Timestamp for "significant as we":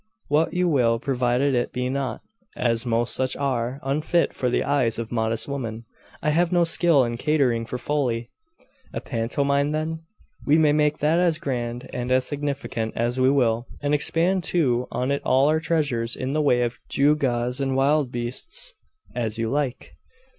12.25-13.29